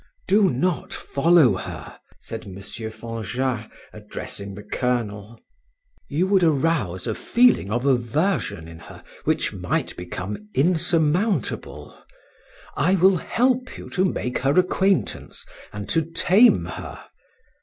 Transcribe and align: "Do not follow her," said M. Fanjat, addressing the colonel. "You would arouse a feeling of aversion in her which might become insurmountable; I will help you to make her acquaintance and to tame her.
"Do 0.27 0.49
not 0.49 0.91
follow 0.91 1.55
her," 1.57 1.99
said 2.19 2.45
M. 2.45 2.55
Fanjat, 2.59 3.69
addressing 3.93 4.55
the 4.55 4.63
colonel. 4.63 5.39
"You 6.07 6.25
would 6.25 6.43
arouse 6.43 7.05
a 7.05 7.13
feeling 7.13 7.69
of 7.71 7.85
aversion 7.85 8.67
in 8.67 8.79
her 8.79 9.03
which 9.25 9.53
might 9.53 9.95
become 9.95 10.49
insurmountable; 10.55 11.95
I 12.75 12.95
will 12.95 13.17
help 13.17 13.77
you 13.77 13.91
to 13.91 14.03
make 14.03 14.39
her 14.39 14.59
acquaintance 14.59 15.45
and 15.71 15.87
to 15.89 16.01
tame 16.01 16.65
her. 16.65 17.03